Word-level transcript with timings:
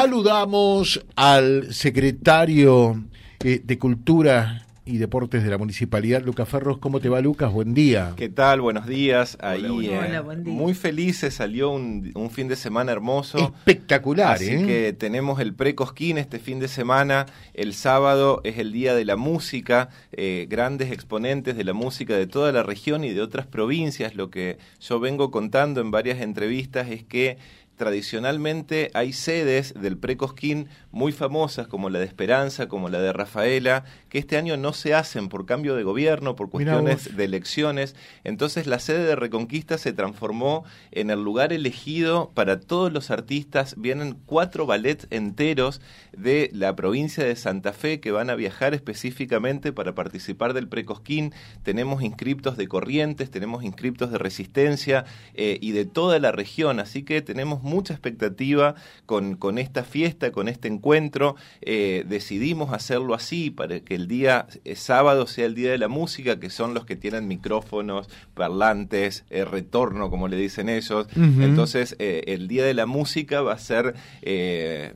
Saludamos 0.00 1.04
al 1.16 1.74
secretario 1.74 3.02
eh, 3.42 3.60
de 3.64 3.78
Cultura 3.80 4.64
y 4.84 4.98
Deportes 4.98 5.42
de 5.42 5.50
la 5.50 5.58
Municipalidad, 5.58 6.22
Lucas 6.22 6.48
Ferros. 6.48 6.78
¿Cómo 6.78 7.00
te 7.00 7.08
va, 7.08 7.20
Lucas? 7.20 7.52
Buen 7.52 7.74
día. 7.74 8.12
¿Qué 8.16 8.28
tal? 8.28 8.60
Buenos 8.60 8.86
días. 8.86 9.36
Ahí, 9.40 9.64
Hola, 9.64 10.20
buen 10.20 10.44
día. 10.44 10.52
Muy 10.54 10.74
felices, 10.74 11.34
salió 11.34 11.70
un, 11.70 12.12
un 12.14 12.30
fin 12.30 12.46
de 12.46 12.54
semana 12.54 12.92
hermoso. 12.92 13.38
Espectacular, 13.38 14.36
Así 14.36 14.50
¿eh? 14.50 14.66
que 14.68 14.92
tenemos 14.92 15.40
el 15.40 15.52
pre-Cosquín 15.52 16.16
este 16.16 16.38
fin 16.38 16.60
de 16.60 16.68
semana. 16.68 17.26
El 17.52 17.74
sábado 17.74 18.40
es 18.44 18.56
el 18.58 18.70
Día 18.70 18.94
de 18.94 19.04
la 19.04 19.16
Música. 19.16 19.88
eh, 20.12 20.46
grandes 20.48 20.92
exponentes 20.92 21.56
de 21.56 21.64
la 21.64 21.72
música 21.72 22.14
de 22.16 22.28
toda 22.28 22.52
la 22.52 22.62
región 22.62 23.02
y 23.02 23.10
de 23.12 23.20
otras 23.20 23.46
provincias. 23.48 24.14
Lo 24.14 24.30
que 24.30 24.58
yo 24.80 25.00
vengo 25.00 25.32
contando 25.32 25.80
en 25.80 25.90
varias 25.90 26.20
entrevistas 26.20 26.88
es 26.88 27.02
que 27.02 27.36
tradicionalmente 27.78 28.90
hay 28.92 29.14
sedes 29.14 29.72
del 29.72 29.96
Precosquín 29.96 30.68
muy 30.90 31.12
famosas 31.12 31.66
como 31.66 31.88
la 31.88 31.98
de 31.98 32.04
Esperanza, 32.04 32.68
como 32.68 32.90
la 32.90 33.00
de 33.00 33.12
Rafaela, 33.12 33.84
que 34.10 34.18
este 34.18 34.36
año 34.36 34.56
no 34.58 34.74
se 34.74 34.94
hacen 34.94 35.28
por 35.28 35.46
cambio 35.46 35.74
de 35.76 35.84
gobierno, 35.84 36.36
por 36.36 36.50
cuestiones 36.50 37.16
de 37.16 37.24
elecciones. 37.24 37.94
Entonces 38.24 38.66
la 38.66 38.78
sede 38.78 39.04
de 39.04 39.16
Reconquista 39.16 39.78
se 39.78 39.92
transformó 39.92 40.64
en 40.90 41.10
el 41.10 41.22
lugar 41.22 41.52
elegido 41.52 42.30
para 42.34 42.60
todos 42.60 42.92
los 42.92 43.10
artistas. 43.10 43.74
Vienen 43.78 44.18
cuatro 44.26 44.66
ballets 44.66 45.06
enteros 45.10 45.80
de 46.16 46.50
la 46.52 46.74
provincia 46.74 47.24
de 47.24 47.36
Santa 47.36 47.72
Fe 47.72 48.00
que 48.00 48.10
van 48.10 48.28
a 48.28 48.34
viajar 48.34 48.74
específicamente 48.74 49.72
para 49.72 49.94
participar 49.94 50.52
del 50.52 50.68
Precosquín. 50.68 51.32
Tenemos 51.62 52.02
inscriptos 52.02 52.56
de 52.56 52.66
Corrientes, 52.66 53.30
tenemos 53.30 53.62
inscriptos 53.62 54.10
de 54.10 54.18
Resistencia 54.18 55.04
eh, 55.34 55.58
y 55.60 55.72
de 55.72 55.84
toda 55.84 56.18
la 56.18 56.32
región. 56.32 56.80
Así 56.80 57.04
que 57.04 57.22
tenemos 57.22 57.62
mucha 57.68 57.92
expectativa 57.94 58.74
con, 59.06 59.36
con 59.36 59.58
esta 59.58 59.84
fiesta, 59.84 60.32
con 60.32 60.48
este 60.48 60.68
encuentro. 60.68 61.36
Eh, 61.60 62.04
decidimos 62.08 62.72
hacerlo 62.72 63.14
así 63.14 63.50
para 63.50 63.80
que 63.80 63.94
el 63.94 64.08
día 64.08 64.46
eh, 64.64 64.74
sábado 64.74 65.26
sea 65.26 65.46
el 65.46 65.54
día 65.54 65.70
de 65.70 65.78
la 65.78 65.88
música, 65.88 66.40
que 66.40 66.50
son 66.50 66.74
los 66.74 66.84
que 66.84 66.96
tienen 66.96 67.28
micrófonos, 67.28 68.08
parlantes, 68.34 69.24
eh, 69.30 69.44
retorno, 69.44 70.10
como 70.10 70.28
le 70.28 70.36
dicen 70.36 70.68
ellos. 70.68 71.06
Entonces, 71.16 71.96
el 71.98 72.48
día 72.48 72.64
de 72.64 72.74
la 72.74 72.86
música 72.86 73.42
va 73.42 73.52
a 73.52 73.58
ser 73.58 73.94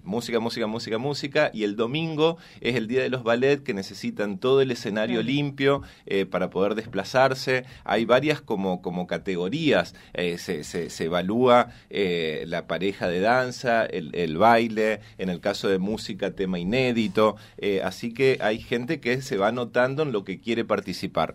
música, 0.03 0.41
música, 0.41 0.67
música, 0.67 0.99
música, 0.99 1.51
y 1.53 1.65
el 1.65 1.77
domingo 1.77 2.39
es 2.61 2.77
el 2.77 2.89
día 2.89 3.03
de 3.03 3.11
los 3.11 3.23
ballet 3.23 3.63
que 3.63 3.75
necesitan 3.75 4.39
todo 4.39 4.61
el 4.63 4.71
escenario 4.71 5.23
limpio 5.23 5.83
para 6.31 6.51
poder 6.51 6.75
desplazarse. 6.75 7.65
Hay 7.85 8.05
varias 8.05 8.41
como, 8.41 8.81
como 8.81 9.07
categorías. 9.07 9.95
Se, 10.15 10.65
se, 10.65 10.91
se 10.91 11.05
evalúa 11.05 11.69
eh, 11.91 12.45
pareja 12.67 13.09
de 13.09 13.21
danza, 13.21 13.85
el, 13.85 14.37
baile, 14.37 15.01
en 15.19 15.29
el 15.29 15.41
caso 15.41 15.69
de 15.69 15.79
música, 15.79 16.33
tema 16.33 16.59
inédito. 16.59 17.37
Eh, 17.59 17.81
así 17.85 18.13
que 18.13 18.39
hay 18.41 18.59
gente 18.59 19.01
que 19.01 19.23
se 19.23 19.37
va 19.37 19.49
anotando 19.49 20.03
en 20.03 20.13
lo 20.13 20.25
que 20.25 20.41
quiere 20.41 20.65
participar. 20.65 21.35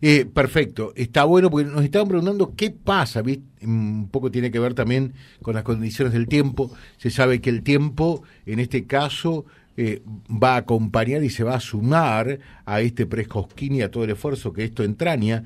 Eh, 0.00 0.26
perfecto, 0.26 0.92
está 0.94 1.24
bueno 1.24 1.50
porque 1.50 1.68
nos 1.68 1.84
estaban 1.84 2.08
preguntando 2.08 2.54
qué 2.56 2.70
pasa, 2.70 3.22
¿viste? 3.22 3.44
un 3.66 4.08
poco 4.10 4.30
tiene 4.30 4.50
que 4.50 4.60
ver 4.60 4.74
también 4.74 5.14
con 5.42 5.54
las 5.54 5.64
condiciones 5.64 6.12
del 6.12 6.28
tiempo. 6.28 6.70
Se 6.98 7.10
sabe 7.10 7.40
que 7.40 7.50
el 7.50 7.62
tiempo, 7.62 8.22
en 8.46 8.60
este 8.60 8.86
caso, 8.86 9.44
eh, 9.76 10.02
va 10.30 10.54
a 10.54 10.58
acompañar 10.58 11.22
y 11.22 11.30
se 11.30 11.44
va 11.44 11.56
a 11.56 11.60
sumar 11.60 12.38
a 12.64 12.80
este 12.80 13.06
prescosquín 13.06 13.74
y 13.74 13.82
a 13.82 13.90
todo 13.90 14.04
el 14.04 14.10
esfuerzo 14.10 14.52
que 14.52 14.64
esto 14.64 14.84
entraña, 14.84 15.44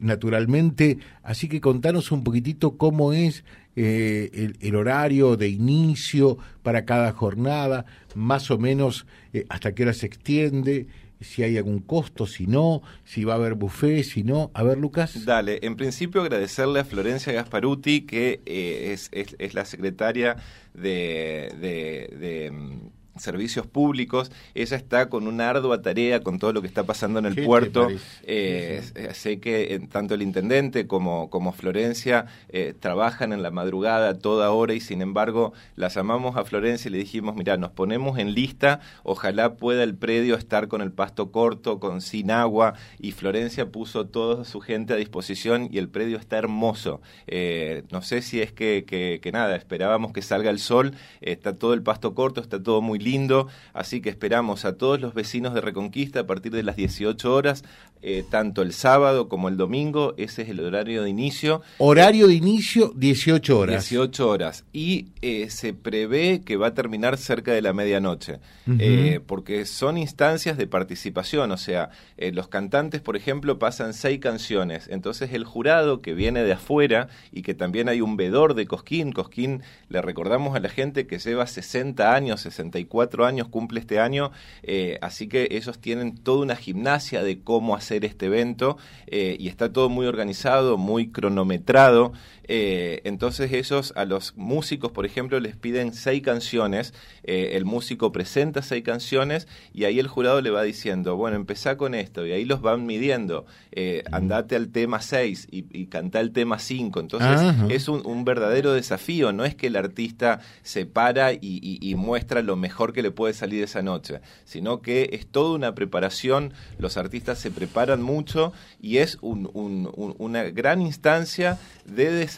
naturalmente. 0.00 0.98
Así 1.22 1.48
que 1.48 1.60
contanos 1.60 2.12
un 2.12 2.24
poquitito 2.24 2.78
cómo 2.78 3.12
es 3.12 3.44
eh, 3.76 4.54
el, 4.60 4.74
horario 4.74 5.36
de 5.36 5.48
inicio 5.48 6.38
para 6.62 6.84
cada 6.84 7.12
jornada, 7.12 7.84
más 8.14 8.50
o 8.50 8.58
menos 8.58 9.06
eh, 9.32 9.44
hasta 9.48 9.74
qué 9.74 9.82
hora 9.82 9.92
se 9.92 10.06
extiende 10.06 10.86
si 11.20 11.42
hay 11.42 11.56
algún 11.56 11.80
costo, 11.80 12.26
si 12.26 12.46
no, 12.46 12.82
si 13.04 13.24
va 13.24 13.34
a 13.34 13.36
haber 13.36 13.54
buffet, 13.54 14.02
si 14.02 14.22
no. 14.22 14.50
A 14.54 14.62
ver, 14.62 14.78
Lucas. 14.78 15.24
Dale, 15.24 15.60
en 15.62 15.76
principio 15.76 16.20
agradecerle 16.20 16.80
a 16.80 16.84
Florencia 16.84 17.32
Gasparuti, 17.32 18.02
que 18.02 18.40
eh, 18.46 18.92
es, 18.92 19.08
es- 19.12 19.54
la 19.54 19.64
secretaria 19.64 20.36
de, 20.74 22.50
mm, 22.52 22.78
Servicios 23.18 23.66
Públicos. 23.66 24.30
Ella 24.54 24.76
está 24.76 25.08
con 25.08 25.26
una 25.26 25.50
ardua 25.50 25.82
tarea 25.82 26.20
con 26.20 26.38
todo 26.38 26.52
lo 26.52 26.60
que 26.62 26.68
está 26.68 26.84
pasando 26.84 27.18
en 27.18 27.26
el 27.26 27.34
¿Qué 27.34 27.40
te 27.42 27.46
puerto. 27.46 27.88
Eh, 28.24 28.82
Sí, 28.84 28.92
eh, 28.96 29.14
Sé 29.14 29.40
que 29.40 29.74
eh, 29.74 29.80
tanto 29.90 30.14
el 30.14 30.22
intendente 30.22 30.86
como, 30.86 31.30
como 31.30 31.52
Florencia 31.52 32.26
eh, 32.48 32.74
trabajan 32.78 33.32
en 33.32 33.42
la 33.42 33.50
madrugada 33.50 34.18
toda 34.18 34.50
hora 34.50 34.74
y 34.74 34.80
sin 34.80 35.02
embargo 35.02 35.52
la 35.76 35.88
llamamos 35.88 36.36
a 36.36 36.44
Florencia 36.44 36.88
y 36.88 36.92
le 36.92 36.98
dijimos, 36.98 37.34
mira, 37.36 37.56
nos 37.56 37.70
ponemos 37.70 38.18
en 38.18 38.34
lista, 38.34 38.80
ojalá 39.02 39.54
pueda 39.56 39.82
el 39.82 39.94
predio 39.94 40.34
estar 40.36 40.68
con 40.68 40.80
el 40.82 40.92
pasto 40.92 41.30
corto, 41.32 41.80
con 41.80 42.00
sin 42.00 42.30
agua 42.30 42.74
y 42.98 43.12
Florencia 43.12 43.70
puso 43.70 44.06
toda 44.06 44.44
su 44.44 44.60
gente 44.60 44.92
a 44.92 44.96
disposición 44.96 45.68
y 45.70 45.78
el 45.78 45.88
predio 45.88 46.18
está 46.18 46.36
hermoso. 46.38 47.00
Eh, 47.26 47.84
no 47.90 48.02
sé 48.02 48.22
si 48.22 48.40
es 48.40 48.52
que, 48.52 48.84
que- 48.86 49.20
que 49.22 49.32
nada, 49.32 49.56
esperábamos 49.56 50.12
que 50.12 50.22
salga 50.22 50.50
el 50.50 50.58
sol, 50.58 50.92
está 51.20 51.56
todo 51.56 51.74
el 51.74 51.82
pasto 51.82 52.14
corto, 52.14 52.40
está 52.40 52.62
todo 52.62 52.82
muy 52.82 52.98
lindo, 53.06 53.46
así 53.72 54.00
que 54.00 54.10
esperamos 54.10 54.64
a 54.64 54.76
todos 54.76 55.00
los 55.00 55.14
vecinos 55.14 55.54
de 55.54 55.60
Reconquista 55.60 56.20
a 56.20 56.26
partir 56.26 56.52
de 56.52 56.64
las 56.64 56.74
18 56.74 57.32
horas, 57.32 57.62
eh, 58.02 58.24
tanto 58.28 58.62
el 58.62 58.72
sábado 58.72 59.28
como 59.28 59.48
el 59.48 59.56
domingo, 59.56 60.14
ese 60.16 60.42
es 60.42 60.50
el 60.50 60.60
horario 60.60 61.02
de 61.02 61.10
inicio. 61.10 61.62
Horario 61.78 62.28
de 62.28 62.34
inicio, 62.34 62.92
18 62.94 63.58
horas. 63.58 63.88
18 63.88 64.28
horas. 64.28 64.64
Y 64.72 65.06
eh, 65.22 65.48
se 65.50 65.72
prevé 65.72 66.42
que 66.44 66.56
va 66.56 66.68
a 66.68 66.74
terminar 66.74 67.16
cerca 67.16 67.52
de 67.52 67.62
la 67.62 67.72
medianoche. 67.72 68.38
Eh, 68.78 69.20
porque 69.24 69.64
son 69.64 69.96
instancias 69.96 70.56
de 70.56 70.66
participación. 70.66 71.52
O 71.52 71.56
sea, 71.56 71.90
los 72.16 72.48
cantantes, 72.48 73.00
por 73.00 73.16
ejemplo, 73.16 73.58
pasan 73.58 73.94
seis 73.94 74.20
canciones. 74.20 74.88
Entonces 74.90 75.32
el 75.32 75.44
jurado 75.44 76.02
que 76.02 76.14
viene 76.14 76.42
de 76.42 76.52
afuera 76.52 77.08
y 77.32 77.42
que 77.42 77.54
también 77.54 77.88
hay 77.88 78.00
un 78.00 78.16
vedor 78.16 78.54
de 78.54 78.66
Cosquín. 78.66 79.12
Cosquín, 79.12 79.62
le 79.88 80.02
recordamos 80.02 80.56
a 80.56 80.60
la 80.60 80.68
gente 80.68 81.06
que 81.06 81.18
lleva 81.18 81.46
60 81.46 82.14
años, 82.14 82.40
64 82.40 82.95
años, 83.24 83.48
cumple 83.48 83.80
este 83.80 83.98
año. 83.98 84.30
eh, 84.62 84.98
así 85.02 85.28
que 85.28 85.48
ellos 85.50 85.78
tienen 85.78 86.16
toda 86.16 86.42
una 86.42 86.56
gimnasia 86.56 87.22
de 87.22 87.40
cómo 87.42 87.74
hacer 87.76 88.04
este 88.04 88.26
evento. 88.26 88.76
eh, 89.06 89.36
y 89.38 89.48
está 89.48 89.72
todo 89.72 89.88
muy 89.88 90.06
organizado, 90.06 90.76
muy 90.76 91.10
cronometrado. 91.10 92.12
Eh, 92.48 93.00
entonces 93.04 93.52
ellos 93.52 93.92
a 93.96 94.04
los 94.04 94.36
músicos, 94.36 94.92
por 94.92 95.04
ejemplo, 95.06 95.38
les 95.40 95.56
piden 95.56 95.92
seis 95.92 96.22
canciones, 96.22 96.94
eh, 97.24 97.50
el 97.54 97.64
músico 97.64 98.12
presenta 98.12 98.62
seis 98.62 98.84
canciones 98.84 99.48
y 99.74 99.84
ahí 99.84 99.98
el 99.98 100.06
jurado 100.08 100.40
le 100.40 100.50
va 100.50 100.62
diciendo, 100.62 101.16
bueno, 101.16 101.36
empezá 101.36 101.76
con 101.76 101.94
esto 101.94 102.24
y 102.26 102.32
ahí 102.32 102.44
los 102.44 102.60
van 102.60 102.86
midiendo, 102.86 103.46
eh, 103.72 104.02
andate 104.12 104.54
al 104.56 104.68
tema 104.68 105.00
6 105.00 105.48
y, 105.50 105.64
y 105.76 105.86
cantá 105.86 106.20
el 106.20 106.32
tema 106.32 106.58
5, 106.58 107.00
entonces 107.00 107.40
Ajá. 107.40 107.66
es 107.68 107.88
un, 107.88 108.06
un 108.06 108.24
verdadero 108.24 108.72
desafío, 108.72 109.32
no 109.32 109.44
es 109.44 109.54
que 109.54 109.66
el 109.66 109.76
artista 109.76 110.40
se 110.62 110.86
para 110.86 111.32
y, 111.32 111.38
y- 111.42 111.78
y 111.80 111.94
muestra 111.96 112.42
lo 112.42 112.56
mejor 112.56 112.92
que 112.92 113.02
le 113.02 113.10
puede 113.10 113.34
salir 113.34 113.62
esa 113.64 113.82
noche, 113.82 114.20
sino 114.44 114.80
que 114.82 115.10
es 115.12 115.26
toda 115.26 115.54
una 115.54 115.74
preparación, 115.74 116.52
los 116.78 116.96
artistas 116.96 117.38
se 117.38 117.50
preparan 117.50 118.02
mucho 118.02 118.52
y 118.80 118.98
es 118.98 119.18
un- 119.20 119.50
un- 119.52 119.90
un- 119.96 120.14
una 120.18 120.44
gran 120.44 120.80
instancia 120.80 121.58
de 121.84 122.10
desafío, 122.12 122.35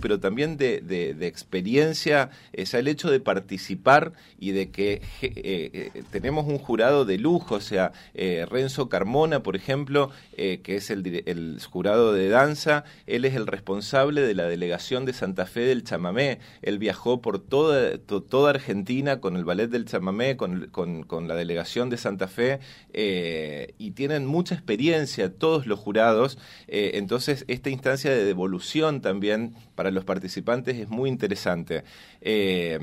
pero 0.00 0.20
también 0.20 0.56
de, 0.56 0.82
experiencia, 1.26 2.30
eh, 2.52 2.64
ya 2.64 2.78
el 2.78 2.88
hecho 2.88 3.10
de 3.10 3.20
participar 3.20 4.12
y 4.38 4.50
de 4.52 4.70
que 4.70 5.00
eh, 5.22 5.90
eh, 5.94 6.02
tenemos 6.10 6.46
un 6.46 6.58
jurado 6.58 7.04
de 7.04 7.16
lujo, 7.18 7.54
o 7.56 7.60
sea, 7.60 7.92
eh, 8.14 8.46
Renzo 8.50 8.88
Carmona, 8.88 9.42
por 9.42 9.56
ejemplo, 9.56 10.10
eh, 10.36 10.60
que 10.62 10.76
es 10.76 10.90
el, 10.90 11.22
el 11.26 11.58
jurado 11.70 12.12
de 12.12 12.28
danza, 12.28 12.84
él 13.06 13.24
es 13.24 13.34
el 13.34 13.46
responsable 13.46 14.20
de 14.20 14.34
la 14.34 14.44
delegación 14.44 15.04
de 15.04 15.12
Santa 15.12 15.46
Fe 15.46 15.60
del 15.60 15.84
chamamé, 15.84 16.38
él 16.62 16.78
viajó 16.78 17.20
por 17.20 17.38
toda, 17.40 17.96
to- 17.98 18.22
toda 18.22 18.50
Argentina 18.50 19.20
con 19.20 19.36
el 19.36 19.44
ballet 19.44 19.68
del 19.70 19.84
chamamé, 19.86 20.36
con, 20.36 20.66
con- 20.70 21.04
con 21.04 21.28
la 21.28 21.34
delegación 21.34 21.88
de 21.90 21.96
Santa 21.96 22.28
Fe, 22.28 22.60
eh, 22.92 23.74
y 23.78 23.92
tienen 23.92 24.26
mucha 24.26 24.54
experiencia 24.54 25.32
todos 25.32 25.66
los 25.66 25.78
jurados, 25.78 26.38
eh, 26.68 26.92
entonces 26.94 27.44
esta 27.48 27.70
instancia 27.70 28.10
de 28.10 28.24
devolución 28.24 29.00
también 29.00 29.29
para 29.74 29.90
los 29.90 30.04
participantes 30.04 30.76
es 30.76 30.88
muy 30.88 31.08
interesante. 31.08 31.84
Eh, 32.20 32.78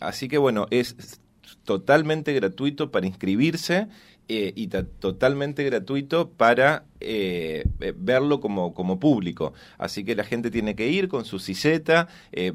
así 0.00 0.28
que 0.28 0.38
bueno, 0.38 0.66
es 0.70 1.20
totalmente 1.64 2.32
gratuito 2.32 2.90
para 2.90 3.06
inscribirse 3.06 3.88
eh, 4.28 4.52
y 4.56 4.68
totalmente 4.68 5.64
gratuito 5.64 6.30
para 6.30 6.84
eh, 7.06 7.64
eh, 7.80 7.92
verlo 7.96 8.40
como, 8.40 8.74
como 8.74 8.98
público. 8.98 9.52
Así 9.78 10.04
que 10.04 10.14
la 10.14 10.24
gente 10.24 10.50
tiene 10.50 10.74
que 10.74 10.88
ir 10.88 11.08
con 11.08 11.24
su 11.24 11.38
siseta, 11.38 12.08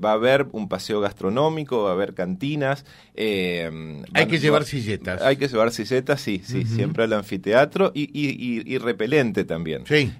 va 0.03 0.11
a 0.11 0.13
haber 0.13 0.47
un 0.51 0.67
paseo 0.67 1.01
gastronómico, 1.01 1.83
va 1.83 1.91
a 1.91 1.93
haber 1.93 2.13
cantinas. 2.13 2.85
hay 3.15 4.27
que 4.27 4.39
llevar 4.39 4.65
silletas. 4.65 5.21
Hay 5.21 5.37
que 5.37 5.47
llevar 5.47 5.71
silletas, 5.71 6.21
sí, 6.21 6.41
sí, 6.43 6.65
siempre 6.65 7.03
al 7.03 7.13
anfiteatro 7.13 7.91
y, 7.93 8.09
y, 8.13 8.77
repelente 8.77 9.43
también. 9.43 9.83
Sí. 9.85 10.11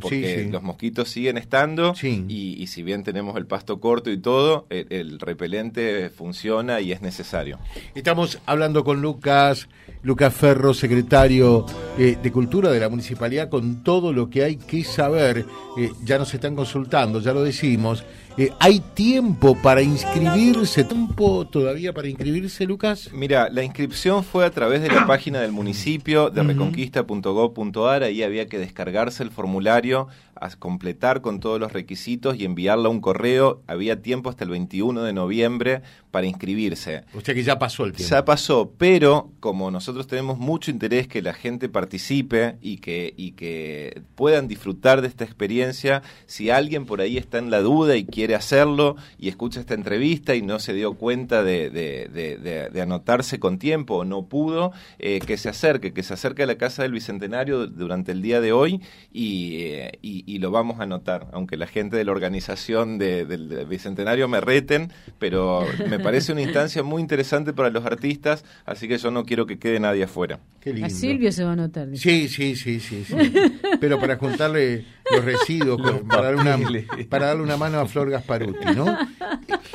porque 0.00 0.48
los 0.50 0.62
mosquitos 0.62 1.08
siguen 1.08 1.36
estando 1.38 1.94
y, 2.02 2.62
y, 2.62 2.66
si 2.66 2.82
bien 2.82 3.02
tenemos 3.02 3.36
el 3.36 3.46
pasto 3.46 3.80
corto 3.80 4.10
y 4.10 4.18
todo, 4.18 4.66
el, 4.70 4.86
el 4.90 5.20
repelente 5.20 6.10
funciona 6.10 6.80
y 6.80 6.92
es 6.92 7.02
necesario. 7.02 7.58
Estamos 7.94 8.38
hablando 8.46 8.84
con 8.84 9.02
Lucas. 9.02 9.68
Lucas 10.02 10.34
Ferro, 10.34 10.74
secretario 10.74 11.64
eh, 11.98 12.18
de 12.22 12.30
Cultura 12.30 12.70
de 12.70 12.78
la 12.78 12.90
Municipalidad, 12.90 13.48
con 13.48 13.73
todo 13.82 14.12
lo 14.12 14.30
que 14.30 14.44
hay 14.44 14.56
que 14.56 14.84
saber. 14.84 15.46
Eh, 15.76 15.90
ya 16.04 16.18
nos 16.18 16.32
están 16.34 16.54
consultando, 16.54 17.20
ya 17.20 17.32
lo 17.32 17.42
decimos. 17.42 18.04
Eh, 18.36 18.50
¿Hay 18.58 18.80
tiempo 18.80 19.56
para 19.62 19.80
inscribirse? 19.80 20.82
¿Tiempo 20.82 21.46
todavía 21.46 21.92
para 21.92 22.08
inscribirse, 22.08 22.66
Lucas? 22.66 23.10
Mira, 23.12 23.48
la 23.48 23.62
inscripción 23.62 24.24
fue 24.24 24.44
a 24.44 24.50
través 24.50 24.82
de 24.82 24.88
la 24.88 25.06
página 25.06 25.40
del 25.40 25.52
municipio 25.52 26.30
de 26.30 26.42
reconquista.gov.ar. 26.42 28.02
Ahí 28.02 28.24
había 28.24 28.48
que 28.48 28.58
descargarse 28.58 29.22
el 29.22 29.30
formulario, 29.30 30.08
a 30.34 30.50
completar 30.50 31.20
con 31.20 31.38
todos 31.38 31.60
los 31.60 31.72
requisitos 31.72 32.36
y 32.36 32.44
enviarlo 32.44 32.88
a 32.88 32.92
un 32.92 33.00
correo. 33.00 33.62
Había 33.68 34.02
tiempo 34.02 34.30
hasta 34.30 34.42
el 34.42 34.50
21 34.50 35.02
de 35.04 35.12
noviembre 35.12 35.82
para 36.14 36.28
inscribirse. 36.28 37.02
Sea 37.24 37.34
que 37.34 37.42
ya 37.42 37.58
pasó 37.58 37.84
el 37.84 37.92
tiempo. 37.92 38.08
Ya 38.08 38.24
pasó, 38.24 38.72
pero 38.78 39.32
como 39.40 39.72
nosotros 39.72 40.06
tenemos 40.06 40.38
mucho 40.38 40.70
interés 40.70 41.08
que 41.08 41.22
la 41.22 41.34
gente 41.34 41.68
participe 41.68 42.54
y 42.62 42.76
que, 42.76 43.12
y 43.16 43.32
que 43.32 44.02
puedan 44.14 44.46
disfrutar 44.46 45.02
de 45.02 45.08
esta 45.08 45.24
experiencia, 45.24 46.04
si 46.26 46.50
alguien 46.50 46.86
por 46.86 47.00
ahí 47.00 47.18
está 47.18 47.38
en 47.38 47.50
la 47.50 47.62
duda 47.62 47.96
y 47.96 48.04
quiere 48.04 48.36
hacerlo 48.36 48.94
y 49.18 49.28
escucha 49.28 49.58
esta 49.58 49.74
entrevista 49.74 50.36
y 50.36 50.42
no 50.42 50.60
se 50.60 50.72
dio 50.72 50.94
cuenta 50.94 51.42
de, 51.42 51.68
de, 51.68 52.80
anotarse 52.80 53.40
con 53.40 53.58
tiempo 53.58 53.96
o 53.96 54.04
no 54.04 54.26
pudo, 54.26 54.70
eh, 55.00 55.18
que 55.18 55.36
se 55.36 55.48
acerque, 55.48 55.92
que 55.92 56.04
se 56.04 56.14
acerque 56.14 56.44
a 56.44 56.46
la 56.46 56.58
Casa 56.58 56.82
del 56.82 56.92
Bicentenario 56.92 57.66
durante 57.66 58.12
el 58.12 58.22
día 58.22 58.40
de 58.40 58.52
hoy 58.52 58.80
eh, 59.12 59.98
y, 60.00 60.22
y, 60.32 60.38
lo 60.38 60.52
vamos 60.52 60.78
a 60.78 60.84
anotar, 60.84 61.26
aunque 61.32 61.56
la 61.56 61.66
gente 61.66 61.96
de 61.96 62.04
la 62.04 62.12
organización 62.12 62.98
del 62.98 63.66
Bicentenario 63.68 64.28
me 64.28 64.40
reten, 64.40 64.92
pero 65.18 65.66
me 65.88 66.03
parece 66.04 66.32
una 66.32 66.42
instancia 66.48 66.82
muy 66.82 67.02
interesante 67.02 67.52
para 67.52 67.70
los 67.70 67.84
artistas, 67.84 68.44
así 68.64 68.86
que 68.86 68.98
yo 68.98 69.10
no 69.10 69.24
quiero 69.24 69.46
que 69.46 69.58
quede 69.58 69.80
nadie 69.80 70.04
afuera. 70.04 70.38
A 70.82 70.90
Silvio 70.90 71.32
se 71.32 71.42
va 71.42 71.50
a 71.50 71.52
anotar. 71.54 71.88
Sí, 71.96 72.28
sí, 72.28 72.54
sí, 72.54 72.78
sí, 72.78 73.04
sí. 73.04 73.14
pero 73.80 73.98
para 73.98 74.16
juntarle 74.16 74.84
los 75.10 75.24
residuos, 75.24 75.80
para, 76.08 76.30
darle 76.30 76.40
una, 76.40 76.58
para 77.08 77.26
darle 77.26 77.42
una 77.42 77.56
mano 77.56 77.80
a 77.80 77.86
Flor 77.86 78.10
Gasparuti, 78.10 78.66
¿no? 78.76 78.96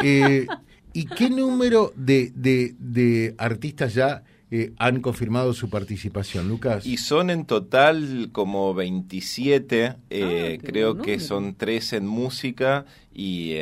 Eh, 0.01 0.47
¿Y 0.93 1.05
qué 1.05 1.29
número 1.29 1.93
de, 1.95 2.31
de, 2.33 3.35
artistas 3.37 3.93
ya 3.93 4.23
eh, 4.49 4.73
han 4.77 5.01
confirmado 5.01 5.53
su 5.53 5.69
participación, 5.69 6.47
Lucas? 6.47 6.85
Y 6.85 6.97
son 6.97 7.29
en 7.29 7.45
total 7.45 8.29
como 8.31 8.73
27, 8.73 9.95
eh, 10.09 10.57
ah, 10.59 10.63
creo 10.65 10.97
que 10.97 11.19
son 11.19 11.55
3 11.55 11.93
en 11.93 12.07
música 12.07 12.85
y... 13.13 13.55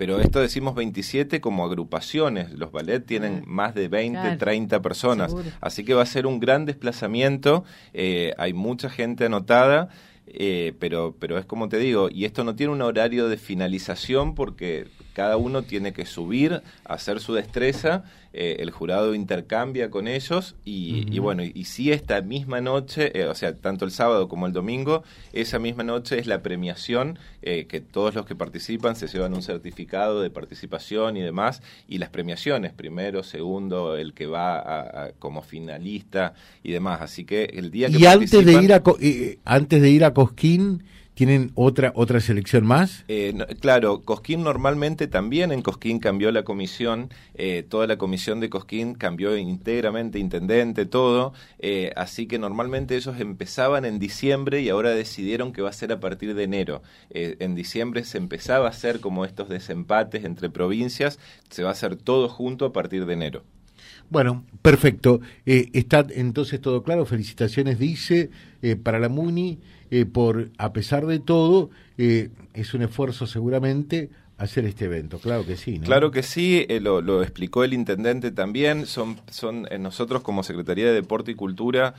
pero 0.00 0.18
esto 0.18 0.40
decimos 0.40 0.74
27 0.76 1.42
como 1.42 1.62
agrupaciones, 1.62 2.52
los 2.52 2.72
ballet 2.72 3.04
tienen 3.04 3.44
más 3.46 3.74
de 3.74 3.88
20, 3.88 4.38
30 4.38 4.80
personas, 4.80 5.36
así 5.60 5.84
que 5.84 5.92
va 5.92 6.00
a 6.00 6.06
ser 6.06 6.26
un 6.26 6.40
gran 6.40 6.64
desplazamiento, 6.64 7.64
hay 7.92 8.54
mucha 8.54 8.88
gente 8.88 9.26
anotada, 9.26 9.90
eh, 10.32 10.72
pero, 10.78 11.14
pero 11.18 11.36
es 11.36 11.44
como 11.44 11.68
te 11.68 11.76
digo, 11.76 12.08
y 12.10 12.24
esto 12.24 12.44
no 12.44 12.54
tiene 12.54 12.72
un 12.72 12.80
horario 12.80 13.28
de 13.28 13.36
finalización 13.36 14.34
porque 14.34 14.86
cada 15.12 15.36
uno 15.36 15.62
tiene 15.62 15.92
que 15.92 16.06
subir, 16.06 16.62
hacer 16.84 17.20
su 17.20 17.34
destreza, 17.34 18.04
eh, 18.32 18.58
el 18.60 18.70
jurado 18.70 19.16
intercambia 19.16 19.90
con 19.90 20.06
ellos 20.06 20.54
y, 20.64 21.18
bueno, 21.18 21.42
y, 21.42 21.64
si 21.64 21.90
esta 21.90 22.20
misma 22.22 22.60
noche, 22.60 23.18
eh, 23.18 23.26
o 23.26 23.34
sea, 23.34 23.56
tanto 23.56 23.84
el 23.84 23.90
sábado 23.90 24.28
como 24.28 24.46
el 24.46 24.52
domingo, 24.52 25.02
esa 25.32 25.58
misma 25.58 25.82
noche 25.82 26.16
es 26.20 26.28
la 26.28 26.40
premiación, 26.40 27.18
eh, 27.42 27.66
que 27.66 27.80
todos 27.80 28.14
los 28.14 28.26
que 28.26 28.36
participan 28.36 28.94
se 28.94 29.08
llevan 29.08 29.34
un 29.34 29.42
certificado 29.42 30.22
de 30.22 30.30
participación 30.30 31.16
y 31.16 31.22
demás, 31.22 31.60
y 31.88 31.98
las 31.98 32.10
premiaciones, 32.10 32.72
primero, 32.72 33.24
segundo, 33.24 33.96
el 33.96 34.14
que 34.14 34.26
va 34.26 35.10
como 35.18 35.42
finalista 35.42 36.34
y 36.62 36.70
demás. 36.70 37.00
Así 37.00 37.24
que 37.24 37.44
el 37.44 37.72
día 37.72 37.88
que... 37.88 37.98
Y 37.98 38.06
antes 38.06 38.46
de 38.46 38.62
ir 38.62 38.72
a, 38.72 38.82
antes 39.44 39.82
de 39.82 39.90
ir 39.90 40.04
a 40.04 40.14
Cosquín 40.14 40.84
¿Tienen 41.20 41.52
otra 41.54 41.92
otra 41.96 42.18
selección 42.18 42.64
más? 42.64 43.04
Eh, 43.08 43.34
claro, 43.60 44.00
Cosquín 44.00 44.42
normalmente 44.42 45.06
también 45.06 45.52
en 45.52 45.60
Cosquín 45.60 45.98
cambió 45.98 46.32
la 46.32 46.44
comisión, 46.44 47.10
eh, 47.34 47.62
toda 47.62 47.86
la 47.86 47.98
comisión 47.98 48.40
de 48.40 48.48
Cosquín 48.48 48.94
cambió 48.94 49.36
íntegramente, 49.36 50.18
intendente, 50.18 50.86
todo, 50.86 51.34
eh, 51.58 51.92
así 51.94 52.26
que 52.26 52.38
normalmente 52.38 52.96
ellos 52.96 53.20
empezaban 53.20 53.84
en 53.84 53.98
diciembre 53.98 54.62
y 54.62 54.70
ahora 54.70 54.92
decidieron 54.92 55.52
que 55.52 55.60
va 55.60 55.68
a 55.68 55.74
ser 55.74 55.92
a 55.92 56.00
partir 56.00 56.34
de 56.34 56.44
enero. 56.44 56.80
en 57.10 57.54
diciembre 57.54 58.04
se 58.04 58.16
empezaba 58.16 58.68
a 58.68 58.70
hacer 58.70 59.00
como 59.00 59.26
estos 59.26 59.50
desempates 59.50 60.24
entre 60.24 60.48
provincias, 60.48 61.18
se 61.50 61.62
va 61.62 61.68
a 61.68 61.72
hacer 61.72 61.96
todo 61.96 62.30
junto 62.30 62.64
a 62.64 62.72
partir 62.72 63.04
de 63.04 63.12
enero. 63.12 63.44
Bueno, 64.10 64.44
perfecto. 64.60 65.20
está 65.46 66.06
entonces 66.10 66.60
todo 66.60 66.82
claro. 66.82 67.06
Felicitaciones, 67.06 67.78
dice, 67.78 68.30
para 68.82 68.98
la 68.98 69.08
MUNI. 69.08 69.58
Eh, 69.90 70.06
por, 70.06 70.50
a 70.56 70.72
pesar 70.72 71.06
de 71.06 71.18
todo, 71.18 71.70
eh, 71.98 72.30
es 72.54 72.74
un 72.74 72.82
esfuerzo 72.82 73.26
seguramente 73.26 74.08
hacer 74.40 74.64
este 74.64 74.86
evento, 74.86 75.18
claro 75.18 75.44
que 75.44 75.56
sí. 75.56 75.78
Claro 75.80 76.10
que 76.10 76.22
sí, 76.22 76.64
eh, 76.68 76.80
lo, 76.80 77.22
explicó 77.22 77.62
el 77.62 77.74
intendente 77.74 78.30
también. 78.30 78.86
Son, 78.86 79.20
son 79.30 79.68
nosotros 79.78 80.22
como 80.22 80.42
Secretaría 80.42 80.86
de 80.86 80.94
Deporte 80.94 81.32
y 81.32 81.34
Cultura 81.34 81.94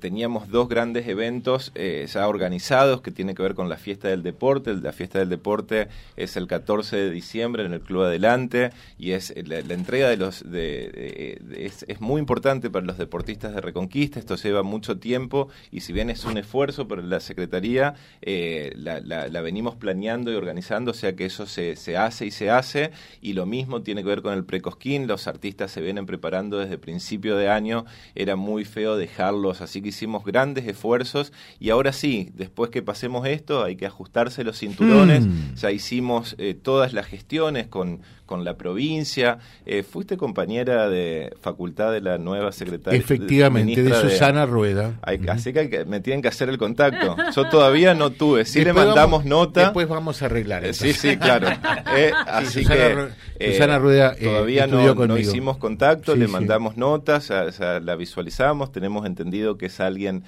teníamos 0.00 0.48
dos 0.48 0.68
grandes 0.68 1.08
eventos 1.08 1.72
ya 1.74 2.28
organizados 2.28 3.00
que 3.00 3.10
tienen 3.10 3.34
que 3.34 3.42
ver 3.42 3.54
con 3.54 3.68
la 3.68 3.76
fiesta 3.76 4.08
del 4.08 4.22
deporte. 4.22 4.74
La 4.74 4.92
fiesta 4.92 5.18
del 5.18 5.28
deporte 5.28 5.88
es 6.16 6.36
el 6.36 6.46
14 6.46 6.96
de 6.96 7.10
diciembre 7.10 7.64
en 7.64 7.72
el 7.72 7.80
Club 7.80 8.02
Adelante 8.02 8.70
y 8.98 9.10
es 9.10 9.34
la, 9.46 9.58
entrega 9.58 10.08
de 10.08 10.16
los 10.16 10.48
de, 10.48 11.40
es, 11.56 11.84
es, 11.88 12.00
muy 12.00 12.20
importante 12.20 12.70
para 12.70 12.86
los 12.86 12.96
deportistas 12.96 13.54
de 13.54 13.60
Reconquista. 13.60 14.18
Esto 14.18 14.36
lleva 14.36 14.62
mucho 14.62 14.98
tiempo 14.98 15.48
y 15.72 15.80
si 15.80 15.92
bien 15.92 16.10
es 16.10 16.24
un 16.24 16.38
esfuerzo 16.38 16.86
para 16.86 17.02
la 17.02 17.20
Secretaría, 17.20 17.94
la, 18.22 19.00
la 19.00 19.40
venimos 19.40 19.74
planeando 19.74 20.32
y 20.32 20.36
organizando, 20.36 20.92
o 20.92 20.94
sea 20.94 21.16
que 21.16 21.26
eso 21.26 21.46
se 21.46 21.65
se, 21.74 21.96
hace 21.96 22.26
y 22.26 22.30
se 22.30 22.50
hace, 22.50 22.92
y 23.20 23.32
lo 23.32 23.46
mismo 23.46 23.82
tiene 23.82 24.02
que 24.02 24.08
ver 24.08 24.22
con 24.22 24.34
el 24.34 24.44
precosquín, 24.44 25.08
los 25.08 25.26
artistas 25.26 25.72
se 25.72 25.80
vienen 25.80 26.06
preparando 26.06 26.58
desde 26.58 26.78
principio 26.78 27.36
de 27.36 27.48
año, 27.48 27.84
era 28.14 28.36
muy 28.36 28.64
feo 28.64 28.96
dejarlos, 28.96 29.60
así 29.60 29.82
que 29.82 29.88
hicimos 29.88 30.24
grandes 30.24 30.68
esfuerzos, 30.68 31.32
y 31.58 31.70
ahora 31.70 31.92
sí, 31.92 32.30
después 32.34 32.70
que 32.70 32.82
pasemos 32.82 33.26
esto, 33.26 33.64
hay 33.64 33.76
que 33.76 33.86
ajustarse 33.86 34.44
los 34.44 34.58
cinturones, 34.58 35.26
hmm. 35.26 35.54
ya 35.56 35.72
hicimos 35.72 36.36
eh, 36.38 36.54
todas 36.54 36.92
las 36.92 37.06
gestiones 37.06 37.66
con, 37.66 38.02
con 38.26 38.44
la 38.44 38.56
provincia, 38.56 39.38
eh, 39.64 39.82
fuiste 39.82 40.16
compañera 40.16 40.90
de 40.90 41.34
facultad 41.40 41.92
de 41.92 42.00
la 42.00 42.18
nueva 42.18 42.52
secretaria. 42.52 42.98
Efectivamente, 42.98 43.82
de, 43.82 43.94
Susana 43.94 44.44
Rueda. 44.44 45.00
Así 45.28 45.52
que 45.52 45.84
me 45.86 46.00
tienen 46.00 46.20
que 46.22 46.28
hacer 46.28 46.48
el 46.48 46.58
contacto. 46.58 47.16
Yo 47.34 47.48
todavía 47.48 47.94
no 47.94 48.10
tuve, 48.10 48.44
sí 48.44 48.64
le 48.64 48.72
mandamos 48.72 49.24
nota. 49.24 49.62
Después 49.62 49.88
vamos 49.88 50.22
a 50.22 50.26
arreglar 50.26 50.64
eso. 50.64 50.84
Sí, 50.84 50.92
sí, 50.92 51.16
claro. 51.16 51.48
Eh, 51.96 52.12
así 52.26 52.64
que 52.64 53.08
eh, 53.38 53.78
Rueda 53.78 54.14
eh, 54.18 54.24
todavía 54.24 54.66
no, 54.66 55.18
hicimos 55.18 55.56
contacto, 55.56 56.14
le 56.16 56.28
mandamos 56.28 56.76
notas, 56.76 57.30
la 57.30 57.96
visualizamos, 57.96 58.72
tenemos 58.72 59.06
entendido 59.06 59.56
que 59.56 59.66
es 59.66 59.80
alguien 59.80 60.24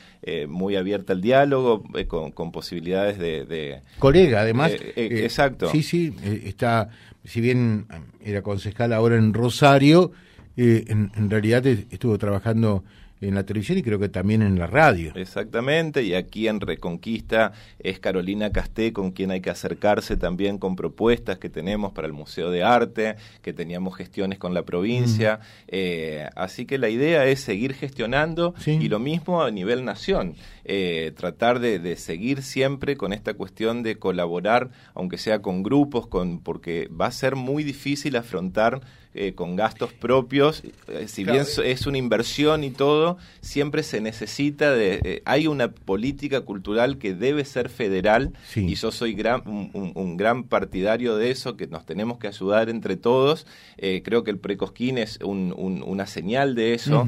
muy 0.48 0.76
abierta 0.76 1.12
al 1.12 1.20
diálogo, 1.20 1.82
con, 2.06 2.52
posibilidades 2.52 3.18
de, 3.18 3.82
Colega, 3.98 4.40
además. 4.40 4.72
exacto. 4.96 5.70
Sí, 5.70 5.82
sí, 5.82 6.14
está, 6.44 6.90
si 7.24 7.40
bien 7.40 7.86
era 8.24 8.42
concejal 8.42 8.92
ahora 8.92 9.16
en 9.16 9.34
Rosario, 9.34 10.12
en, 10.56 11.12
en 11.14 11.30
realidad 11.30 11.66
estuvo 11.66 12.18
trabajando 12.18 12.84
en 13.20 13.34
la 13.34 13.44
televisión 13.44 13.78
y 13.78 13.82
creo 13.82 13.98
que 13.98 14.08
también 14.08 14.42
en 14.42 14.58
la 14.58 14.66
radio. 14.66 15.12
Exactamente, 15.14 16.02
y 16.02 16.14
aquí 16.14 16.48
en 16.48 16.60
Reconquista 16.60 17.52
es 17.78 17.98
Carolina 17.98 18.50
Casté 18.50 18.92
con 18.92 19.12
quien 19.12 19.30
hay 19.30 19.40
que 19.40 19.50
acercarse 19.50 20.16
también 20.16 20.58
con 20.58 20.76
propuestas 20.76 21.38
que 21.38 21.50
tenemos 21.50 21.92
para 21.92 22.06
el 22.06 22.12
Museo 22.12 22.50
de 22.50 22.62
Arte, 22.62 23.16
que 23.42 23.52
teníamos 23.52 23.96
gestiones 23.96 24.38
con 24.38 24.54
la 24.54 24.64
provincia, 24.64 25.40
eh, 25.66 26.28
así 26.36 26.66
que 26.66 26.78
la 26.78 26.88
idea 26.88 27.26
es 27.26 27.40
seguir 27.40 27.74
gestionando 27.74 28.54
y 28.66 28.88
lo 28.88 28.98
mismo 28.98 29.42
a 29.42 29.50
nivel 29.50 29.84
nación, 29.84 30.34
eh, 30.64 31.12
tratar 31.16 31.60
de, 31.60 31.78
de, 31.78 31.96
seguir 31.96 32.42
siempre 32.42 32.96
con 32.96 33.12
esta 33.12 33.34
cuestión 33.34 33.82
de 33.82 33.96
colaborar, 33.96 34.70
aunque 34.94 35.18
sea 35.18 35.40
con 35.40 35.62
grupos, 35.62 36.06
con 36.06 36.40
porque 36.40 36.88
va 36.88 37.06
a 37.06 37.12
ser 37.12 37.36
muy 37.36 37.64
difícil 37.64 38.16
afrontar 38.16 38.80
eh, 39.20 39.32
con 39.34 39.56
gastos 39.56 39.92
propios, 39.92 40.62
eh, 40.86 41.08
si 41.08 41.24
bien 41.24 41.44
es 41.64 41.86
una 41.88 41.98
inversión 41.98 42.62
y 42.62 42.70
todo, 42.70 43.18
siempre 43.40 43.82
se 43.82 44.00
necesita 44.00 44.70
de... 44.70 45.00
Eh, 45.02 45.22
hay 45.24 45.48
una 45.48 45.72
política 45.72 46.42
cultural 46.42 46.98
que 46.98 47.14
debe 47.14 47.44
ser 47.44 47.68
federal 47.68 48.32
y 48.54 48.76
yo 48.76 48.92
soy 48.92 49.14
gran, 49.14 49.42
un, 49.44 50.16
gran 50.16 50.44
partidario 50.44 51.16
de 51.16 51.32
eso, 51.32 51.56
que 51.56 51.66
nos 51.66 51.84
tenemos 51.84 52.18
que 52.18 52.28
ayudar 52.28 52.68
entre 52.68 52.96
todos. 52.96 53.44
creo 53.76 54.22
que 54.22 54.30
el 54.30 54.38
Precosquín 54.38 54.98
es 54.98 55.18
una 55.20 56.06
señal 56.06 56.54
de 56.54 56.74
eso, 56.74 57.04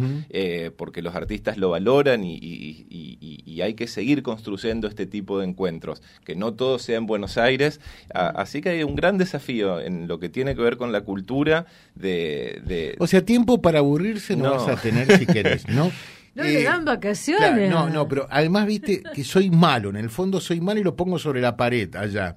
porque 0.77 1.03
los 1.03 1.15
artistas 1.15 1.59
lo 1.59 1.71
valoran 1.71 2.25
y, 2.25 2.39
y, 2.41 3.61
hay 3.61 3.75
que 3.75 3.87
seguir 3.87 4.23
construyendo 4.23 4.89
este 4.89 5.07
tipo 5.07 5.39
de 5.39 5.47
encuentros, 5.47 6.03
que 6.25 6.35
no 6.35 6.55
todo 6.55 6.79
sea 6.79 6.97
en 6.97 7.07
Buenos 7.07 7.39
Aires. 7.39 7.79
así 8.13 8.63
que 8.63 8.71
hay 8.71 8.83
un 8.83 8.97
gran 8.97 9.17
desafío 9.17 9.81
en 9.81 10.09
lo 10.09 10.19
que 10.19 10.29
tiene 10.29 10.57
que 10.57 10.63
ver 10.63 10.77
con 10.77 10.93
la 10.93 11.03
cultura 11.03 11.67
de... 12.01 12.97
O 12.99 13.07
sea, 13.07 13.25
tiempo 13.25 13.61
para 13.61 13.79
aburrirse 13.79 14.37
no, 14.37 14.51
vas 14.51 14.69
a 14.69 14.81
tener 14.81 15.17
si 15.19 15.27
querés, 15.27 15.69
¿no? 15.69 15.91
No 16.33 16.45
le 16.45 16.63
dan 16.63 16.85
vacaciones. 16.85 17.69
no, 17.69 17.91
no, 17.91 18.07
pero 18.07 18.29
además 18.31 18.65
viste 18.65 19.03
que 19.13 19.25
soy 19.25 19.51
malo, 19.51 19.91
en 19.91 19.97
el 19.97 20.11
fondo 20.11 20.41
soy 20.41 20.61
malo 20.61 20.79
y 20.79 20.85
lo 20.85 20.95
pongo 20.95 21.19
sobre 21.19 21.41
la 21.41 21.57
pared 21.57 21.95
allá. 21.97 22.37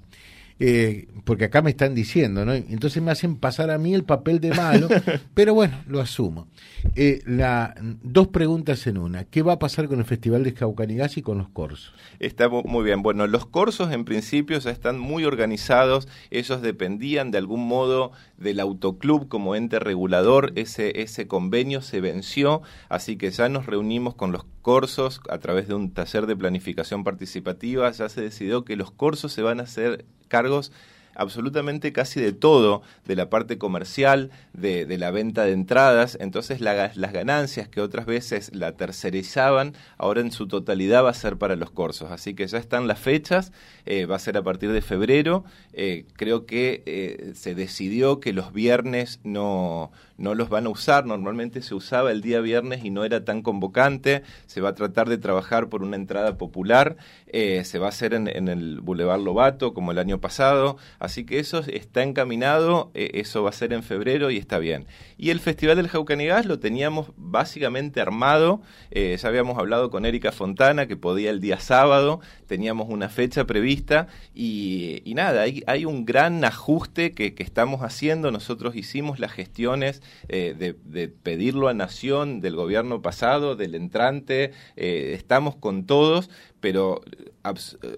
Eh, 0.60 1.08
porque 1.26 1.46
acá 1.46 1.62
me 1.62 1.72
están 1.72 1.96
diciendo, 1.96 2.46
¿no? 2.46 2.54
Entonces 2.54 3.02
me 3.02 3.12
hacen 3.12 3.38
pasar 3.38 3.72
a 3.72 3.78
mí 3.78 3.94
el 3.94 4.04
papel 4.04 4.40
de 4.40 4.54
malo, 4.54 4.88
pero 5.34 5.54
bueno, 5.54 5.82
lo 5.88 6.00
asumo. 6.00 6.48
Eh, 6.96 7.22
la, 7.26 7.76
dos 8.04 8.28
preguntas 8.28 8.86
en 8.88 8.98
una. 8.98 9.24
¿Qué 9.26 9.42
va 9.42 9.54
a 9.54 9.60
pasar 9.60 9.88
con 9.88 10.00
el 10.00 10.06
Festival 10.06 10.44
de 10.44 10.54
Caucanigas 10.54 11.18
y 11.18 11.22
con 11.22 11.38
los 11.38 11.50
corsos? 11.50 11.94
Está 12.20 12.50
muy 12.50 12.84
bien. 12.84 13.02
Bueno, 13.02 13.26
los 13.28 13.46
corsos 13.46 13.92
en 13.92 14.06
principio 14.06 14.60
ya 14.60 14.72
están 14.72 15.00
muy 15.00 15.26
organizados. 15.26 16.08
Ellos 16.30 16.62
dependían 16.62 17.32
de 17.32 17.38
algún 17.38 17.66
modo 17.68 18.12
del 18.38 18.60
autoclub 18.60 19.28
como 19.28 19.56
ente 19.56 19.80
regulador. 19.80 20.52
Ese, 20.56 21.02
ese 21.02 21.28
convenio 21.28 21.82
se 21.82 22.02
venció, 22.02 22.62
así 22.90 23.18
que 23.18 23.32
ya 23.32 23.50
nos 23.50 23.66
reunimos 23.66 24.16
con 24.16 24.32
los 24.32 24.46
corsos 24.62 25.22
a 25.30 25.38
través 25.40 25.68
de 25.68 25.74
un 25.74 25.92
taller 25.92 26.26
de 26.26 26.36
planificación 26.36 27.04
participativa. 27.04 27.90
Ya 27.92 28.10
se 28.10 28.22
decidió 28.22 28.66
que 28.66 28.76
los 28.76 28.92
corsos 28.92 29.32
se 29.32 29.42
van 29.42 29.60
a 29.60 29.64
hacer 29.64 30.06
cargos 30.34 30.72
absolutamente 31.16 31.94
casi 31.94 32.20
de 32.20 32.34
todo, 32.34 32.82
de 33.06 33.16
la 33.16 33.30
parte 33.30 33.58
comercial, 33.60 34.32
de, 34.54 34.86
la 34.98 35.12
venta 35.12 35.44
de 35.46 35.52
entradas, 35.52 36.18
entonces 36.20 36.60
las 36.60 36.96
ganancias 36.96 37.68
que 37.68 37.82
otras 37.82 38.06
veces 38.06 38.52
la 38.54 38.74
tercerizaban, 38.74 39.74
ahora 39.98 40.22
en 40.22 40.32
su 40.32 40.48
totalidad 40.48 41.04
va 41.04 41.12
a 41.12 41.14
ser 41.14 41.38
para 41.38 41.56
los 41.56 41.72
corsos. 41.72 42.12
Así 42.12 42.34
que 42.34 42.48
ya 42.48 42.58
están 42.58 42.88
las 42.88 43.00
fechas, 43.00 43.52
eh, 43.86 44.06
va 44.06 44.16
a 44.16 44.20
ser 44.20 44.38
a 44.38 44.44
partir 44.44 44.72
de 44.72 44.82
febrero, 44.82 45.44
eh, 45.74 46.06
creo 46.16 46.46
que 46.46 46.84
eh, 46.86 47.34
se 47.36 47.54
decidió 47.56 48.20
que 48.20 48.34
los 48.34 48.54
viernes 48.54 49.20
no, 49.24 49.92
no 50.18 50.36
los 50.36 50.50
van 50.50 50.66
a 50.66 50.70
usar, 50.70 51.06
normalmente 51.06 51.62
se 51.62 51.76
usaba 51.76 52.12
el 52.12 52.22
día 52.22 52.40
viernes 52.40 52.84
y 52.86 52.90
no 52.90 53.04
era 53.04 53.26
tan 53.26 53.42
convocante, 53.42 54.24
se 54.46 54.62
va 54.62 54.70
a 54.70 54.76
tratar 54.76 55.10
de 55.10 55.18
trabajar 55.18 55.70
por 55.70 55.84
una 55.84 55.96
entrada 55.96 56.38
popular, 56.38 56.98
eh, 57.28 57.64
se 57.66 57.80
va 57.80 57.88
a 57.88 57.90
hacer 57.90 58.14
en, 58.14 58.28
el 58.28 58.82
Boulevard 58.82 59.22
Lobato 59.22 59.74
como 59.74 59.92
el 59.92 59.98
año 59.98 60.20
pasado, 60.20 60.78
así 61.00 61.26
que 61.26 61.40
eso 61.40 61.60
está 61.60 62.04
encaminado, 62.04 62.92
eh, 62.94 63.12
eso 63.16 63.44
va 63.44 63.50
a 63.50 63.54
ser 63.54 63.74
en 63.74 63.84
febrero 63.84 64.30
y 64.30 64.38
está 64.38 64.60
bien. 64.60 64.86
Y 65.18 65.32
el 65.32 65.40
Festival 65.40 65.78
del 65.78 65.88
Jaucanigas 65.88 66.46
lo 66.46 66.60
teníamos 66.60 67.12
básicamente 67.18 68.02
armado, 68.02 68.62
eh, 68.92 69.18
ya 69.20 69.28
habíamos 69.28 69.58
hablado 69.58 69.90
con 69.90 70.06
Erika 70.06 70.32
Fontana 70.32 70.88
que 70.88 70.98
podía 70.98 71.32
el 71.32 71.40
día 71.40 71.60
sábado, 71.60 72.20
teníamos 72.48 72.90
una 72.90 73.10
fecha 73.10 73.46
prevista. 73.46 74.08
Y, 74.34 75.02
nada, 75.16 75.44
hay, 75.44 75.86
un 75.86 76.06
gran 76.06 76.44
ajuste 76.44 77.14
que 77.14 77.36
estamos 77.38 77.82
haciendo, 77.82 78.32
nosotros 78.32 78.76
hicimos 78.76 79.20
las 79.20 79.32
gestiones 79.32 80.02
eh, 80.28 80.56
de, 80.58 81.08
pedirlo 81.08 81.68
a 81.68 81.74
Nación 81.74 82.42
del 82.42 82.56
gobierno 82.56 83.02
pasado, 83.02 83.56
del 83.56 83.76
entrante, 83.76 84.52
eh, 84.76 85.14
estamos 85.16 85.56
con 85.56 85.86
todos, 85.86 86.30
pero 86.60 87.02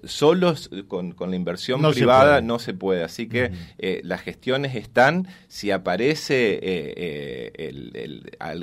solos 0.03 0.71
con, 0.87 1.15
la 1.19 1.35
inversión 1.35 1.81
privada 1.91 2.41
no 2.41 2.57
se 2.57 2.73
puede. 2.73 3.03
Así 3.03 3.27
que 3.27 3.51
eh, 3.77 4.01
las 4.03 4.21
gestiones 4.21 4.75
están, 4.75 5.27
si 5.47 5.69
aparece 5.69 7.51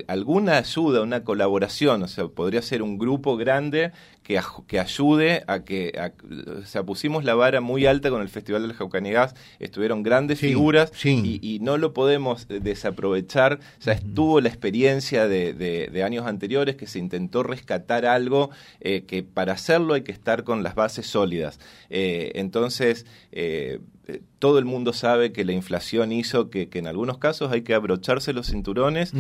alguna 0.07 0.59
ayuda, 0.59 1.03
una 1.03 1.23
colaboración, 1.23 2.03
o 2.03 2.09
sea, 2.09 2.27
podría 2.27 2.63
ser 2.63 2.83
un 2.83 2.99
grupo 2.99 3.37
grande 3.37 3.93
que, 4.23 4.41
que 4.67 4.81
ayude 4.81 5.45
a 5.47 5.61
que, 5.65 5.93
o 6.63 6.65
sea, 6.65 6.85
pusimos 6.85 7.25
la 7.25 7.35
vara 7.35 7.61
muy 7.61 7.87
alta 7.87 8.11
con 8.11 8.23
el 8.23 8.29
Festival 8.29 8.63
del 8.63 8.73
Jaucanigas, 8.73 9.35
estuvieron 9.59 10.03
grandes 10.03 10.41
figuras 10.41 10.93
Y, 11.05 11.59
no 11.63 11.77
lo 11.77 11.93
podemos 11.93 12.49
desaprovechar, 12.49 13.61
ya 13.81 13.93
estuvo 13.93 14.41
la 14.41 14.49
experiencia 14.49 15.29
de, 15.29 16.03
años 16.05 16.27
anteriores 16.27 16.77
que 16.77 16.87
se 16.87 16.99
intentó 16.99 17.43
rescatar 17.43 18.07
algo 18.07 18.51
eh, 18.81 19.05
que 19.07 19.23
para 19.23 19.53
hacerlo 19.53 19.95
hay 19.95 20.03
que 20.03 20.13
estar 20.13 20.45
con 20.45 20.63
las 20.63 20.75
bases 20.75 21.07
sólidas. 21.07 21.61
Eh, 21.91 22.33
entonces, 22.35 23.07
eh, 23.31 23.81
todo 24.41 24.59
el 24.59 24.65
mundo 24.65 24.93
sabe 24.93 25.33
que 25.33 25.45
la 25.45 25.53
inflación 25.53 26.11
hizo 26.11 26.51
que, 26.51 26.69
en 26.73 26.87
algunos 26.87 27.19
casos 27.19 27.53
hay 27.53 27.63
que 27.63 27.75
abrocharse 27.75 28.33
los 28.33 28.49
cinturones. 28.49 29.13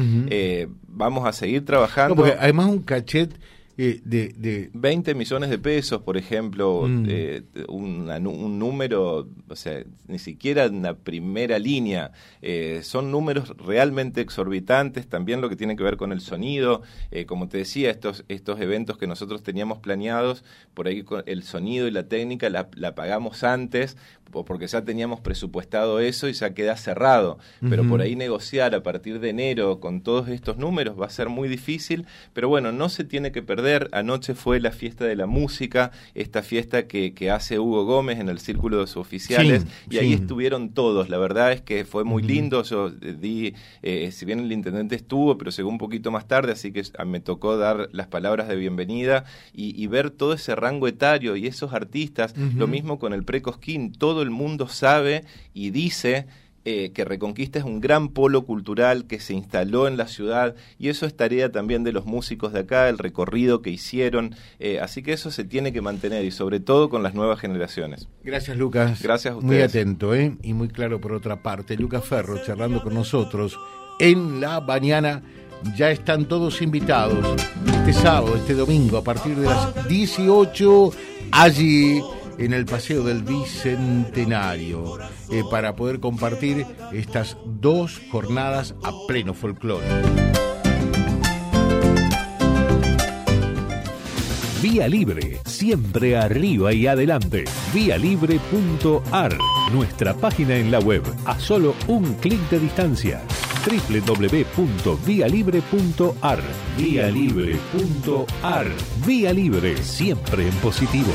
vamos 0.88 1.28
a 1.28 1.32
seguir 1.32 1.64
trabajando. 1.64 2.16
porque 2.16 2.34
además 2.38 2.66
un 2.66 2.82
cachet 2.82 3.38
eh, 3.78 4.00
de, 4.04 4.34
de, 4.36 4.70
20 4.74 5.14
millones 5.14 5.48
de 5.48 5.58
pesos, 5.58 6.02
por 6.02 6.18
ejemplo, 6.18 6.84
mm. 6.86 7.06
eh, 7.08 7.42
un, 7.68 8.06
número, 8.58 9.28
o 9.48 9.56
sea, 9.56 9.82
ni 10.08 10.18
siquiera 10.18 10.66
una 10.66 10.94
primera 10.94 11.58
línea, 11.58 12.12
eh, 12.42 12.80
son 12.82 13.10
números 13.10 13.56
realmente 13.56 14.20
exorbitantes, 14.20 15.06
también 15.06 15.40
lo 15.40 15.48
que 15.48 15.56
tiene 15.56 15.74
que 15.76 15.82
ver 15.82 15.96
con 15.96 16.12
el 16.12 16.20
sonido, 16.20 16.82
como 17.26 17.48
te 17.48 17.58
decía, 17.58 17.90
estos, 17.90 18.24
estos 18.28 18.60
eventos 18.60 18.98
que 18.98 19.06
nosotros 19.06 19.42
teníamos 19.42 19.78
planeados, 19.78 20.44
por 20.74 20.86
ahí 20.86 21.04
el 21.26 21.42
sonido 21.42 21.88
y 21.88 21.90
la 21.90 22.08
técnica 22.08 22.50
la, 22.50 22.68
la 22.74 22.94
pagamos 22.94 23.42
antes, 23.42 23.96
porque 24.42 24.66
ya 24.66 24.82
teníamos 24.82 25.20
presupuestado 25.20 26.00
eso 26.00 26.28
y 26.28 26.32
ya 26.32 26.54
queda 26.54 26.76
cerrado, 26.76 27.38
pero 27.68 27.86
por 27.86 28.00
ahí 28.00 28.16
negociar 28.16 28.74
a 28.74 28.82
partir 28.82 29.20
de 29.20 29.28
enero 29.28 29.78
con 29.78 30.00
todos 30.00 30.28
estos 30.28 30.56
números 30.56 30.98
va 30.98 31.06
a 31.06 31.10
ser 31.10 31.28
muy 31.28 31.48
difícil, 31.48 32.06
pero 32.32 32.48
bueno, 32.48 32.72
no 32.72 32.88
se 32.88 33.04
tiene 33.04 33.30
que 33.30 33.42
perder, 33.42 33.61
anoche 33.92 34.34
fue 34.34 34.60
la 34.60 34.70
fiesta 34.70 35.04
de 35.04 35.16
la 35.16 35.26
música, 35.26 35.90
esta 36.14 36.42
fiesta 36.42 36.86
que, 36.86 37.14
que 37.14 37.30
hace 37.30 37.58
Hugo 37.58 37.84
Gómez 37.84 38.18
en 38.18 38.28
el 38.28 38.38
Círculo 38.38 38.80
de 38.80 38.86
sus 38.86 38.98
oficiales, 38.98 39.66
y 39.90 39.98
ahí 39.98 40.12
estuvieron 40.12 40.70
todos, 40.70 41.08
la 41.08 41.18
verdad 41.18 41.52
es 41.52 41.60
que 41.60 41.84
fue 41.84 42.04
muy 42.04 42.22
lindo, 42.22 42.62
yo 42.62 42.88
eh, 42.88 43.16
di, 43.18 43.54
eh, 43.82 44.10
si 44.12 44.24
bien 44.24 44.40
el 44.40 44.52
intendente 44.52 44.94
estuvo, 44.94 45.38
pero 45.38 45.50
llegó 45.50 45.68
un 45.68 45.78
poquito 45.78 46.10
más 46.10 46.26
tarde, 46.28 46.52
así 46.52 46.72
que 46.72 46.82
me 47.06 47.20
tocó 47.20 47.56
dar 47.56 47.88
las 47.92 48.06
palabras 48.06 48.48
de 48.48 48.56
bienvenida 48.56 49.24
y, 49.52 49.86
ver 49.92 50.10
todo 50.10 50.32
ese 50.32 50.54
rango 50.54 50.88
etario 50.88 51.36
y 51.36 51.46
esos 51.46 51.74
artistas, 51.74 52.34
lo 52.36 52.66
mismo 52.66 52.98
con 52.98 53.12
el 53.12 53.24
Precosquín, 53.24 53.92
todo 53.92 54.22
el 54.22 54.30
mundo 54.30 54.68
sabe 54.68 55.24
y 55.52 55.70
dice 55.70 56.26
eh, 56.64 56.92
que 56.92 57.04
Reconquista 57.04 57.58
es 57.58 57.64
un 57.64 57.80
gran 57.80 58.08
polo 58.08 58.44
cultural 58.44 59.06
que 59.06 59.18
se 59.20 59.34
instaló 59.34 59.88
en 59.88 59.96
la 59.96 60.06
ciudad 60.06 60.54
y 60.78 60.88
eso 60.88 61.06
es 61.06 61.16
tarea 61.16 61.50
también 61.50 61.82
de 61.82 61.92
los 61.92 62.06
músicos 62.06 62.52
de 62.52 62.60
acá, 62.60 62.88
el 62.88 62.98
recorrido 62.98 63.62
que 63.62 63.70
hicieron, 63.70 64.36
eh, 64.60 64.78
así 64.80 65.02
que 65.02 65.12
eso 65.12 65.30
se 65.30 65.44
tiene 65.44 65.72
que 65.72 65.80
mantener 65.80 66.24
y 66.24 66.30
sobre 66.30 66.60
todo 66.60 66.88
con 66.88 67.02
las 67.02 67.14
nuevas 67.14 67.40
generaciones. 67.40 68.08
Gracias 68.22 68.56
Lucas. 68.56 69.02
Gracias 69.02 69.34
a 69.34 69.36
ustedes. 69.36 69.52
Muy 69.52 69.62
atento 69.62 70.14
¿eh? 70.14 70.36
y 70.42 70.54
muy 70.54 70.68
claro 70.68 71.00
por 71.00 71.12
otra 71.12 71.42
parte. 71.42 71.76
Lucas 71.76 72.04
Ferro 72.04 72.38
charlando 72.44 72.82
con 72.82 72.94
nosotros 72.94 73.58
en 73.98 74.40
la 74.40 74.60
mañana. 74.60 75.22
Ya 75.76 75.90
están 75.92 76.26
todos 76.26 76.60
invitados 76.60 77.40
este 77.66 77.92
sábado, 77.92 78.34
este 78.36 78.54
domingo, 78.54 78.96
a 78.96 79.04
partir 79.04 79.36
de 79.36 79.46
las 79.46 79.88
18, 79.88 80.92
allí 81.30 82.00
en 82.38 82.52
el 82.52 82.64
Paseo 82.64 83.04
del 83.04 83.22
Bicentenario 83.22 84.98
eh, 85.30 85.42
para 85.50 85.76
poder 85.76 86.00
compartir 86.00 86.66
estas 86.92 87.36
dos 87.44 88.00
jornadas 88.10 88.74
a 88.82 88.92
pleno 89.06 89.34
folclore. 89.34 89.86
Vía 94.62 94.88
Libre, 94.88 95.40
siempre 95.44 96.16
arriba 96.16 96.72
y 96.72 96.86
adelante. 96.86 97.44
Vialibre.ar, 97.74 99.36
nuestra 99.72 100.14
página 100.14 100.56
en 100.56 100.70
la 100.70 100.78
web, 100.78 101.02
a 101.24 101.40
solo 101.40 101.74
un 101.88 102.14
clic 102.14 102.38
de 102.48 102.60
distancia 102.60 103.20
www.vialibre.ar. 103.62 106.42
Vialibre.ar. 106.76 108.66
Vía 109.06 109.32
Libre, 109.32 109.80
siempre 109.82 110.48
en 110.48 110.54
positivo. 110.54 111.12